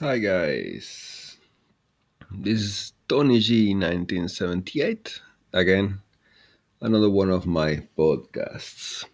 [0.00, 1.36] Hi guys,
[2.30, 5.20] this is Tony G 1978
[5.52, 6.00] again,
[6.80, 9.04] another one of my podcasts.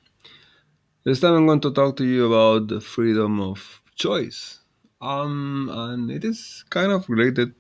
[1.03, 4.61] This time I'm going to talk to you about the freedom of choice,
[5.01, 7.53] um, and it is kind of related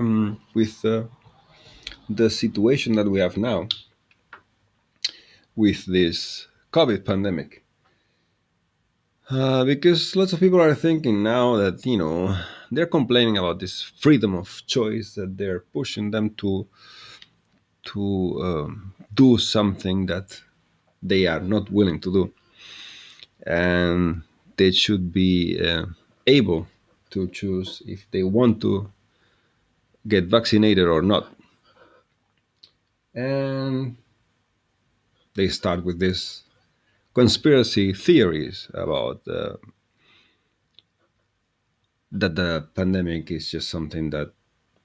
[0.00, 1.04] um, with uh,
[2.08, 3.68] the situation that we have now
[5.54, 7.62] with this COVID pandemic.
[9.30, 12.36] Uh, because lots of people are thinking now that you know
[12.72, 16.66] they're complaining about this freedom of choice that they're pushing them to
[17.84, 20.40] to um, do something that
[21.00, 22.32] they are not willing to do,
[23.46, 24.22] and
[24.56, 25.86] they should be uh,
[26.26, 26.66] able
[27.10, 28.90] to choose if they want to
[30.08, 31.32] get vaccinated or not.
[33.14, 33.96] And
[35.34, 36.42] they start with this
[37.14, 39.56] conspiracy theories about uh,
[42.12, 44.32] that the pandemic is just something that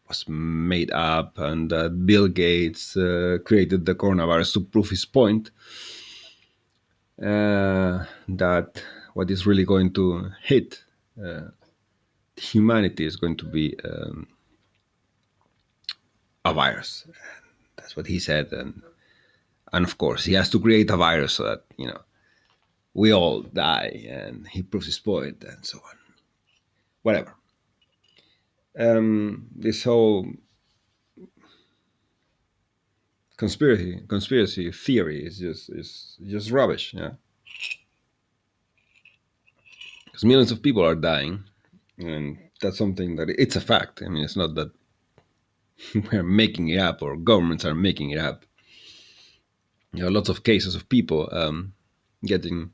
[0.07, 5.51] was made up and that Bill Gates uh, created the coronavirus to prove his point
[7.21, 8.83] uh, that
[9.13, 10.83] what is really going to hit
[11.23, 11.47] uh,
[12.35, 14.27] humanity is going to be um,
[16.43, 17.07] a virus.
[17.77, 18.81] That's what he said, and
[19.71, 22.01] and of course he has to create a virus so that you know
[22.95, 25.97] we all die, and he proves his point, and so on.
[27.03, 27.35] Whatever.
[28.79, 30.27] Um, this whole
[33.37, 36.93] conspiracy conspiracy theory is just is just rubbish.
[36.93, 37.11] Yeah,
[40.05, 41.43] because millions of people are dying,
[41.97, 44.01] and that's something that it's a fact.
[44.03, 44.71] I mean, it's not that
[46.11, 48.45] we're making it up or governments are making it up.
[49.91, 51.73] There are lots of cases of people um,
[52.25, 52.71] getting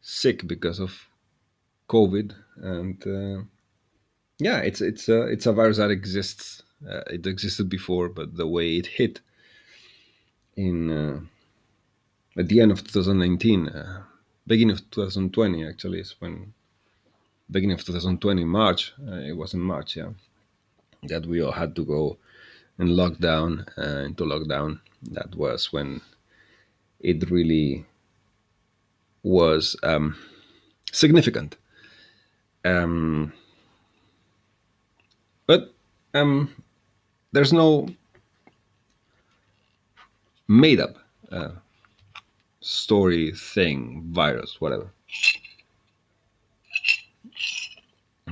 [0.00, 1.08] sick because of
[1.88, 3.42] COVID, and uh,
[4.38, 6.62] yeah, it's it's a it's a virus that exists.
[6.88, 9.20] Uh, it existed before, but the way it hit
[10.56, 11.20] in uh,
[12.38, 14.02] at the end of 2019, uh,
[14.46, 16.52] beginning of 2020, actually is when
[17.50, 18.92] beginning of 2020 March.
[19.06, 20.10] Uh, it was in March, yeah,
[21.02, 22.16] that we all had to go
[22.78, 24.80] in lockdown uh, into lockdown.
[25.02, 26.00] That was when
[27.00, 27.86] it really
[29.22, 30.16] was um,
[30.92, 31.56] significant.
[32.64, 33.32] Um,
[35.46, 35.74] but
[36.14, 36.54] um,
[37.32, 37.88] there's no
[40.48, 40.96] made up
[41.30, 41.50] uh,
[42.60, 44.90] story, thing, virus, whatever.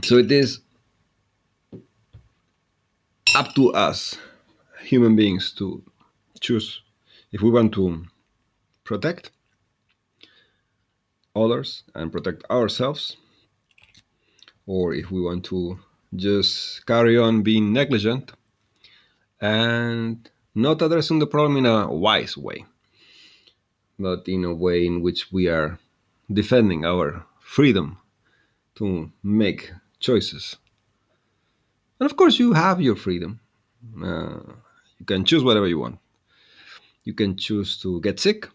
[0.03, 0.60] So it is
[3.34, 4.16] up to us,
[4.82, 5.82] human beings, to
[6.41, 6.82] choose
[7.32, 8.04] if we want to
[8.84, 9.30] protect
[11.36, 13.16] others and protect ourselves,
[14.66, 15.78] or if we want to
[16.14, 18.32] just carry on being negligent
[19.41, 22.64] and not addressing the problem in a wise way,
[23.98, 25.78] but in a way in which we are
[26.32, 27.98] defending our freedom
[28.74, 29.70] to make
[30.00, 30.56] choices.
[32.00, 33.41] And of course, you have your freedom.
[34.03, 34.41] Uh,
[34.98, 35.98] you can choose whatever you want.
[37.04, 38.48] You can choose to get sick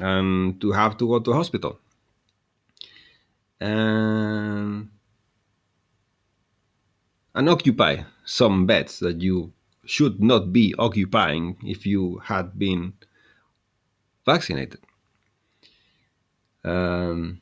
[0.00, 1.78] and to have to go to hospital.
[3.60, 4.88] And,
[7.34, 9.52] and occupy some beds that you
[9.84, 12.94] should not be occupying if you had been
[14.24, 14.80] vaccinated.
[16.64, 17.40] Um,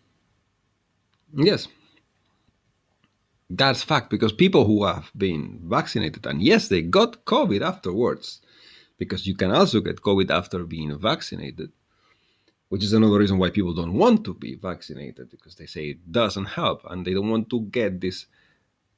[1.34, 1.68] yes,
[3.50, 8.40] that's fact because people who have been vaccinated and yes, they got COVID afterwards,
[8.98, 11.70] because you can also get COVID after being vaccinated,
[12.68, 16.12] which is another reason why people don't want to be vaccinated because they say it
[16.12, 18.26] doesn't help and they don't want to get these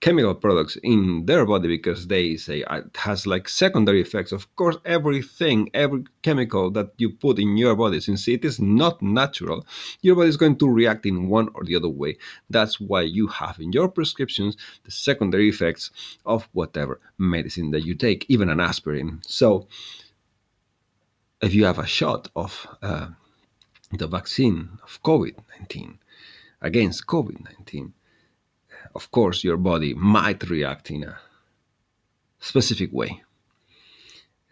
[0.01, 4.33] chemical products in their body because they say it has like secondary effects.
[4.33, 9.03] Of course, everything, every chemical that you put in your body, since it is not
[9.03, 9.67] natural,
[10.01, 12.17] your body is going to react in one or the other way.
[12.49, 15.91] That's why you have in your prescriptions the secondary effects
[16.25, 19.21] of whatever medicine that you take, even an aspirin.
[19.27, 19.69] So,
[21.43, 23.09] if you have a shot of uh,
[23.93, 25.99] the vaccine of COVID 19
[26.63, 27.93] against COVID 19,
[28.95, 31.19] of course, your body might react in a
[32.39, 33.23] specific way.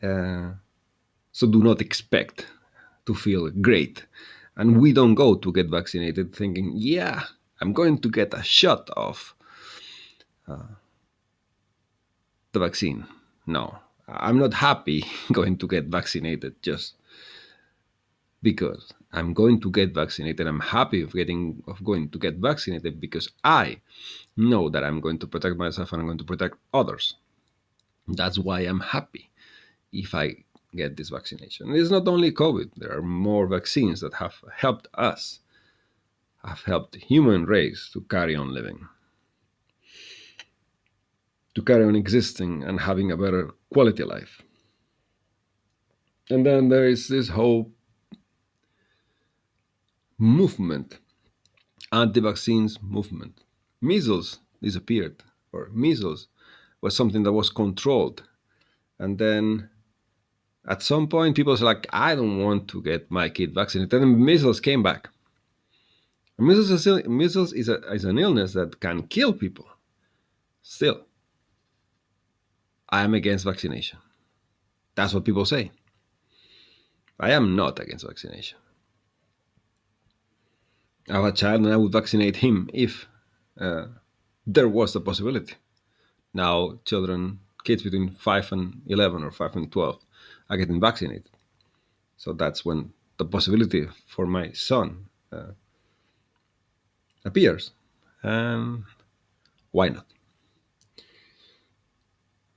[0.02, 0.50] Uh,
[1.32, 2.46] so do not expect
[3.06, 4.04] to feel great.
[4.56, 7.22] And we don't go to get vaccinated thinking, yeah,
[7.60, 9.34] I'm going to get a shot of
[10.46, 10.74] uh,
[12.52, 13.06] the vaccine.
[13.46, 16.94] No, I'm not happy going to get vaccinated just
[18.42, 20.46] because I'm going to get vaccinated.
[20.46, 23.80] I'm happy of getting of going to get vaccinated because I
[24.36, 27.14] know that I'm going to protect myself and I'm going to protect others.
[28.06, 29.30] That's why I'm happy
[29.92, 30.36] if I
[30.74, 31.74] get this vaccination.
[31.74, 32.70] It's not only COVID.
[32.76, 35.40] There are more vaccines that have helped us,
[36.44, 38.86] have helped human race to carry on living,
[41.54, 44.42] to carry on existing and having a better quality life.
[46.30, 47.72] And then there is this whole
[50.18, 50.98] movement,
[51.92, 53.40] anti-vaccines movement.
[53.80, 55.22] Measles disappeared,
[55.52, 56.28] or measles
[56.80, 58.22] was something that was controlled.
[58.98, 59.70] And then
[60.68, 64.02] at some point, people said, like, I don't want to get my kid vaccinated.
[64.02, 65.08] And measles came back.
[66.36, 69.66] Measles, is, measles is, a, is an illness that can kill people.
[70.62, 71.06] Still,
[72.88, 73.98] I am against vaccination.
[74.94, 75.70] That's what people say.
[77.18, 78.58] I am not against vaccination.
[81.08, 83.06] Have a child and I would vaccinate him if
[83.58, 83.86] uh,
[84.46, 85.54] there was a possibility.
[86.34, 89.98] Now, children, kids between 5 and 11 or 5 and 12
[90.50, 91.30] are getting vaccinated.
[92.16, 95.52] So that's when the possibility for my son uh,
[97.24, 97.72] appears.
[98.22, 98.84] And
[99.70, 100.06] why not?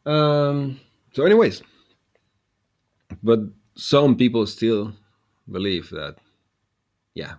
[0.06, 0.80] Um,
[1.13, 1.62] so, anyways,
[3.21, 3.39] but
[3.75, 4.94] some people still
[5.51, 6.15] believe that,
[7.13, 7.36] yeah,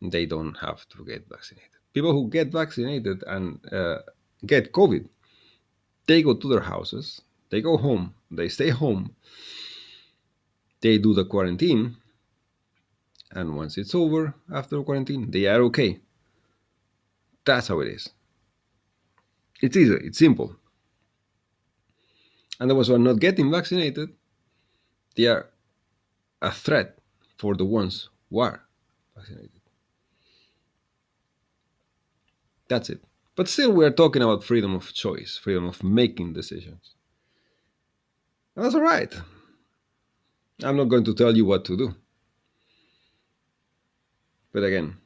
[0.00, 1.70] they don't have to get vaccinated.
[1.92, 3.98] People who get vaccinated and uh,
[4.46, 5.08] get COVID,
[6.06, 9.14] they go to their houses, they go home, they stay home,
[10.80, 11.96] they do the quarantine,
[13.32, 15.98] and once it's over after quarantine, they are okay.
[17.44, 18.10] That's how it is.
[19.60, 20.54] It's easy, it's simple.
[22.60, 24.10] And the ones who are not getting vaccinated,
[25.16, 25.48] they are
[26.40, 26.98] a threat
[27.36, 28.62] for the ones who are
[29.16, 29.57] vaccinated.
[32.68, 33.02] That's it.
[33.34, 36.94] But still, we're talking about freedom of choice, freedom of making decisions.
[38.56, 39.14] And that's all right.
[40.62, 41.94] I'm not going to tell you what to do.
[44.52, 44.96] But again,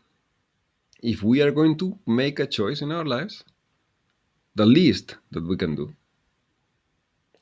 [1.02, 3.44] if we are going to make a choice in our lives,
[4.54, 5.94] the least that we can do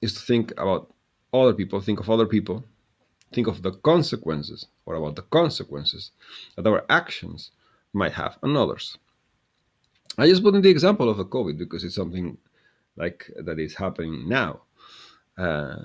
[0.00, 0.92] is to think about
[1.32, 2.64] other people, think of other people,
[3.32, 6.10] think of the consequences or about the consequences
[6.56, 7.52] that our actions
[7.92, 8.98] might have on others.
[10.20, 12.36] I just put in the example of a COVID because it's something
[12.96, 14.60] like that is happening now.
[15.38, 15.76] Uh,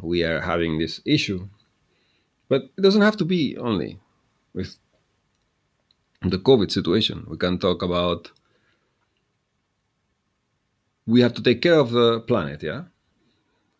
[0.00, 1.46] we are having this issue,
[2.48, 4.00] but it doesn't have to be only
[4.54, 4.76] with
[6.22, 7.26] the COVID situation.
[7.28, 8.30] We can talk about
[11.06, 12.84] we have to take care of the planet, yeah?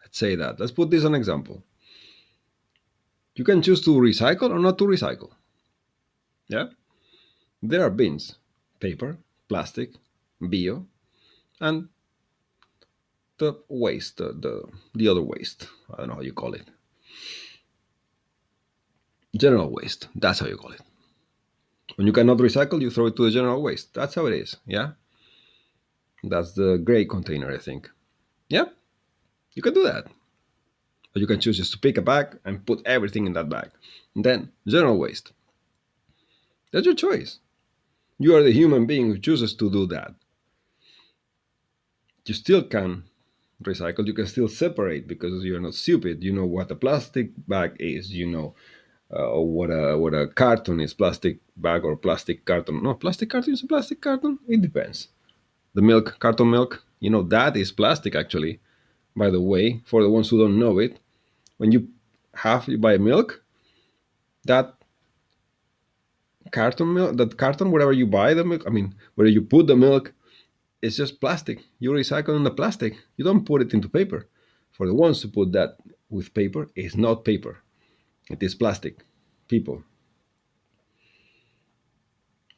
[0.03, 0.61] Let's say that.
[0.61, 1.63] Let's put this an example.
[3.35, 5.31] You can choose to recycle or not to recycle.
[6.49, 6.67] Yeah?
[7.63, 8.37] There are bins
[8.81, 9.19] paper,
[9.49, 9.91] plastic,
[10.41, 10.87] bio,
[11.61, 11.89] and
[13.39, 14.63] the waste, the, the,
[14.95, 15.69] the other waste.
[15.93, 16.69] I don't know how you call it.
[19.37, 20.09] General waste.
[20.15, 20.81] That's how you call it.
[21.97, 23.95] When you cannot recycle, you throw it to the general waste.
[23.95, 24.57] That's how it is.
[24.67, 24.93] Yeah.
[26.23, 27.91] That's the gray container, I think.
[28.49, 28.67] Yeah.
[29.55, 30.07] You can do that.
[31.13, 33.71] But you can choose just to pick a bag and put everything in that bag.
[34.15, 35.33] And then general waste.
[36.73, 37.39] That's your choice.
[38.19, 40.15] You are the human being who chooses to do that.
[42.25, 43.05] You still can
[43.63, 46.23] recycle, you can still separate because you're not stupid.
[46.23, 48.55] You know what a plastic bag is, you know
[49.11, 52.83] uh, what a what a carton is, plastic bag or plastic carton.
[52.83, 54.39] No, plastic carton is a plastic carton.
[54.49, 55.09] It depends.
[55.75, 58.61] The milk, carton milk, you know that is plastic actually.
[59.15, 60.99] By the way, for the ones who don't know it,
[61.57, 61.89] when you
[62.35, 63.43] have you buy milk,
[64.45, 64.76] that
[66.53, 69.77] carton milk, that carton, wherever you buy the milk, I mean, where you put the
[69.77, 70.13] milk,
[70.83, 71.61] it's just plastic.
[71.79, 72.97] You recycle on the plastic.
[73.17, 74.29] You don't put it into paper.
[74.73, 75.79] For the ones who put that
[76.11, 77.63] with paper, it's not paper.
[78.31, 79.05] It is plastic.
[79.49, 79.83] People.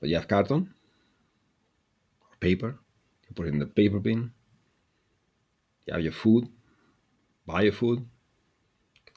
[0.01, 0.75] But you have carton,
[2.21, 2.79] or paper.
[3.29, 4.33] You put it in the paper bin.
[5.87, 6.49] You have your food.
[7.47, 8.07] Buy your food.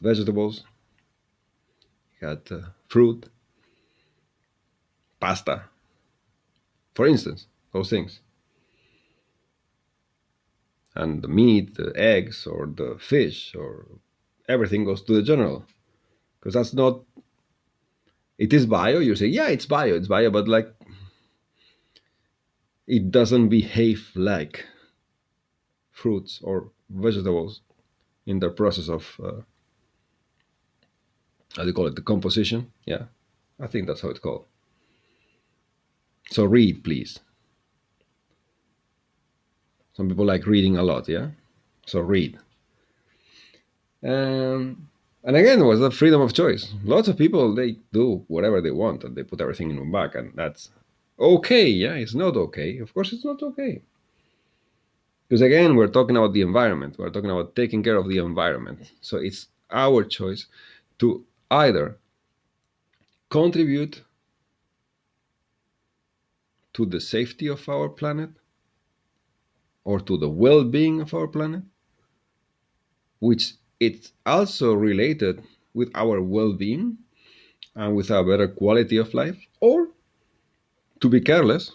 [0.01, 0.63] Vegetables.
[2.13, 3.29] You got uh, fruit
[5.21, 5.63] pasta.
[6.95, 8.19] For instance, those things.
[10.93, 13.85] And the meat, the eggs, or the fish, or
[14.49, 15.63] everything goes to the general.
[16.39, 17.01] Because that's not.
[18.37, 18.99] It is bio.
[18.99, 20.67] You say, yeah, it's bio, it's bio, but like.
[22.87, 24.65] It doesn't behave like
[25.91, 27.61] fruits or vegetables
[28.25, 29.41] in the process of uh,
[31.55, 31.95] how do you call it?
[31.95, 32.71] The composition.
[32.85, 33.03] Yeah,
[33.59, 34.45] I think that's how it's called.
[36.31, 37.19] So read, please.
[39.93, 41.27] Some people like reading a lot, yeah?
[41.85, 42.39] So read.
[44.01, 44.87] Um,
[45.25, 46.73] and again, was the freedom of choice.
[46.85, 50.15] Lots of people, they do whatever they want and they put everything in one bag,
[50.15, 50.69] and that's
[51.19, 51.67] okay.
[51.67, 52.77] Yeah, it's not okay.
[52.79, 53.81] Of course, it's not okay.
[55.27, 56.95] Because again, we're talking about the environment.
[56.97, 58.91] We're talking about taking care of the environment.
[59.01, 60.47] So it's our choice
[60.99, 61.97] to either
[63.29, 64.01] contribute
[66.73, 68.29] to the safety of our planet
[69.83, 71.63] or to the well-being of our planet
[73.19, 76.97] which it's also related with our well-being
[77.75, 79.87] and with a better quality of life or
[80.99, 81.71] to be careless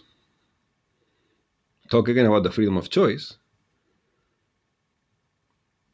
[1.89, 3.37] talk again about the freedom of choice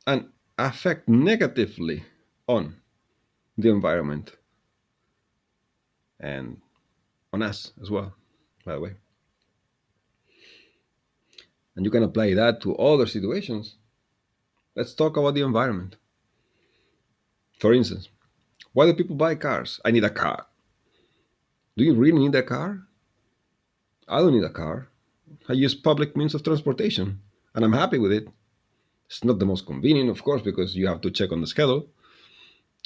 [0.08, 2.04] and affect negatively
[2.48, 2.76] on
[3.58, 4.32] the environment
[6.20, 6.58] and
[7.32, 8.14] on us as well
[8.66, 8.94] by the way.
[11.76, 13.76] And you can apply that to other situations.
[14.76, 15.96] Let's talk about the environment.
[17.60, 18.10] For instance,
[18.74, 19.80] why do people buy cars?
[19.86, 20.46] I need a car.
[21.78, 22.82] Do you really need a car?
[24.08, 24.90] I don't need a car.
[25.50, 27.22] I use public means of transportation
[27.56, 28.28] and I'm happy with it.
[29.08, 31.88] It's not the most convenient, of course, because you have to check on the schedule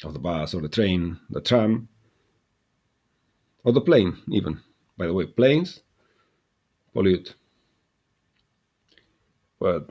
[0.04, 1.88] of the bus or the train, the tram,
[3.64, 4.60] or the plane, even.
[4.98, 5.80] By the way, planes
[6.92, 7.34] pollute.
[9.58, 9.90] But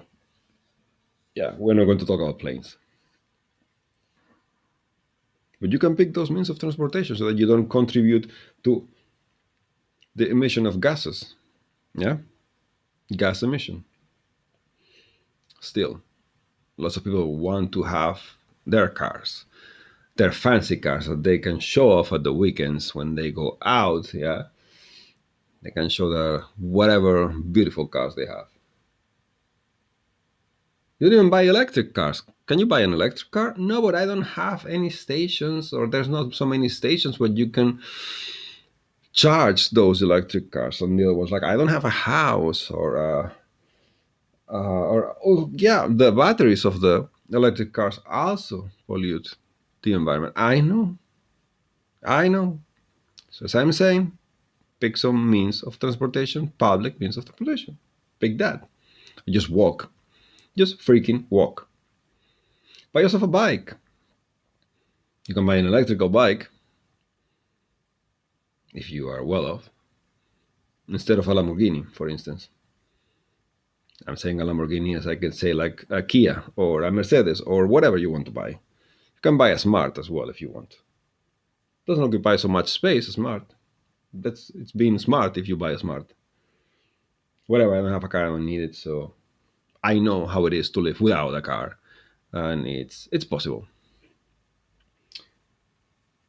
[1.34, 2.78] yeah, we're not going to talk about planes.
[5.60, 8.30] But you can pick those means of transportation so that you don't contribute
[8.64, 8.88] to
[10.16, 11.36] the emission of gases.
[11.96, 12.18] Yeah?
[13.16, 13.84] Gas emission.
[15.60, 16.02] Still,
[16.78, 18.22] lots of people want to have
[18.68, 19.46] their cars
[20.18, 24.14] their fancy cars that they can show off at the weekends when they go out.
[24.14, 24.44] Yeah,
[25.68, 28.48] they can show their whatever beautiful cars they have.
[30.98, 32.24] You don't even buy electric cars.
[32.46, 33.54] Can you buy an electric car?
[33.58, 37.50] No, but I don't have any stations, or there's not so many stations where you
[37.50, 37.82] can
[39.12, 40.80] charge those electric cars.
[40.82, 43.30] And other was like, I don't have a house, or uh,
[44.50, 49.36] uh, or oh yeah, the batteries of the electric cars also pollute
[49.84, 50.34] the environment.
[50.38, 50.98] I know.
[52.06, 52.62] I know.
[53.32, 54.18] So as I'm saying,
[54.80, 57.78] pick some means of transportation, public means of transportation.
[58.20, 58.68] Pick that.
[59.28, 59.92] Just walk.
[60.58, 61.68] Just freaking walk.
[62.94, 63.76] Buy yourself a bike.
[65.28, 66.50] You can buy an electrical bike
[68.74, 69.70] if you are well off
[70.88, 72.50] instead of a Lamborghini, for instance.
[74.06, 77.68] I'm saying a Lamborghini as I can say like a Kia or a Mercedes or
[77.68, 78.50] whatever you want to buy.
[78.50, 80.78] You can buy a smart as well if you want.
[81.88, 83.44] Doesn't occupy so much space, smart.
[84.22, 86.14] That's it's being smart if you buy a smart.
[87.48, 89.14] Whatever, I don't have a car, I don't need it, so
[89.84, 91.78] I know how it is to live without a car,
[92.34, 93.68] and it's it's possible.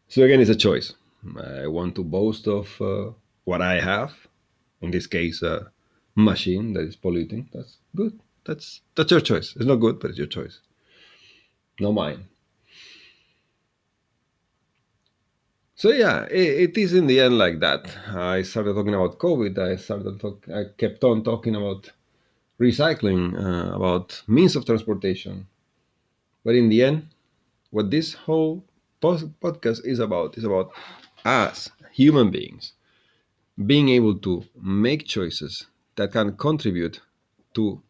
[0.09, 0.95] So again, it's a choice.
[1.37, 3.11] I want to boast of uh,
[3.45, 4.13] what I have.
[4.81, 5.71] In this case, a
[6.15, 7.49] machine that is polluting.
[7.53, 8.19] That's good.
[8.47, 9.55] That's that's your choice.
[9.57, 10.61] It's not good, but it's your choice.
[11.81, 12.29] No mine.
[15.79, 17.87] So yeah, it, it is in the end like that.
[18.09, 19.57] I started talking about COVID.
[19.61, 21.93] I started talk, I kept on talking about
[22.59, 25.47] recycling, uh, about means of transportation.
[26.45, 27.07] But in the end,
[27.71, 28.65] what this whole
[29.01, 30.73] podcast is about is about
[31.25, 32.73] us, human beings,
[33.65, 37.01] being able to make choices that can contribute
[37.55, 37.81] to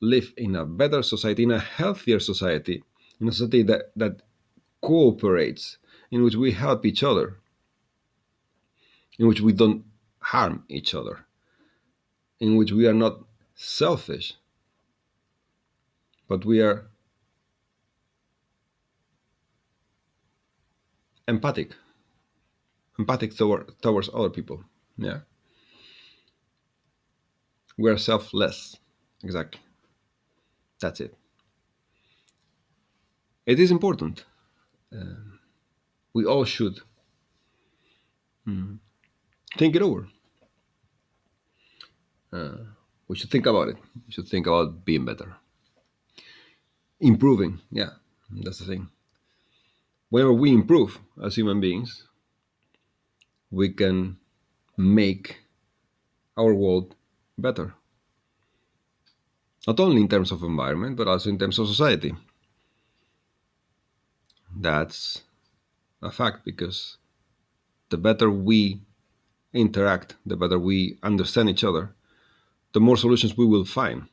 [0.00, 2.82] live in a better society, in a healthier society,
[3.20, 4.22] in a society that, that
[4.80, 5.78] cooperates
[6.12, 7.38] in which we help each other,
[9.18, 9.84] in which we don't
[10.18, 11.24] harm each other,
[12.38, 13.18] in which we are not
[13.54, 14.34] selfish,
[16.28, 16.86] but we are
[21.26, 21.74] empathic,
[22.98, 24.62] empathic toward, towards other people.
[24.98, 25.20] Yeah.
[27.78, 28.76] We are selfless.
[29.24, 29.60] Exactly.
[30.78, 31.16] That's it.
[33.46, 34.24] It is important.
[34.94, 35.31] Uh,
[36.14, 36.80] we all should
[38.46, 38.78] mm,
[39.56, 40.08] think it over.
[42.32, 42.56] Uh,
[43.08, 43.76] we should think about it.
[44.06, 45.36] We should think about being better,
[47.00, 47.60] improving.
[47.70, 47.90] Yeah,
[48.30, 48.88] that's the thing.
[50.08, 52.06] Whenever we improve as human beings,
[53.50, 54.18] we can
[54.76, 55.40] make
[56.36, 56.94] our world
[57.38, 57.74] better.
[59.66, 62.14] Not only in terms of environment, but also in terms of society.
[64.54, 65.22] That's
[66.02, 66.98] a fact because
[67.90, 68.80] the better we
[69.52, 71.94] interact, the better we understand each other,
[72.72, 74.08] the more solutions we will find.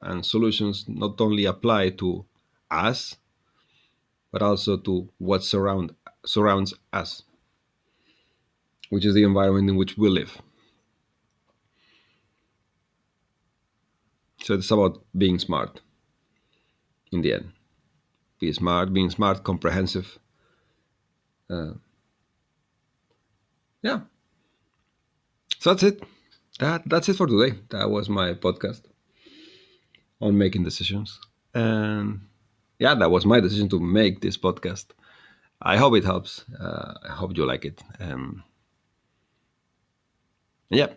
[0.00, 2.24] And solutions not only apply to
[2.70, 3.16] us,
[4.30, 5.94] but also to what surround,
[6.24, 7.22] surrounds us,
[8.90, 10.40] which is the environment in which we live.
[14.42, 15.80] So it's about being smart
[17.10, 17.52] in the end.
[18.38, 20.18] Be smart, being smart, comprehensive.
[21.50, 21.72] Uh,
[23.82, 24.00] yeah.
[25.58, 26.02] So that's it.
[26.60, 27.58] That that's it for today.
[27.70, 28.82] That was my podcast
[30.20, 31.20] on making decisions.
[31.54, 32.20] And
[32.78, 34.86] yeah, that was my decision to make this podcast.
[35.60, 36.44] I hope it helps.
[36.58, 37.82] Uh, I hope you like it.
[38.00, 38.44] Um,
[40.70, 40.88] yeah.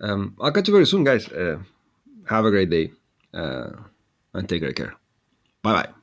[0.00, 1.28] Um, I'll catch you very soon, guys.
[1.28, 1.58] Uh,
[2.28, 2.92] have a great day
[3.34, 3.70] uh,
[4.34, 4.94] and take great care.
[5.62, 5.97] Bye bye.